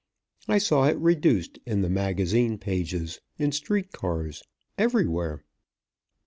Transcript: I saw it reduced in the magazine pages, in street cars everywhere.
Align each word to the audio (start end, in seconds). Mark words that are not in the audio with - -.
I 0.47 0.57
saw 0.57 0.85
it 0.85 0.97
reduced 0.97 1.59
in 1.63 1.81
the 1.81 1.89
magazine 1.91 2.57
pages, 2.57 3.19
in 3.37 3.51
street 3.51 3.91
cars 3.91 4.41
everywhere. 4.75 5.43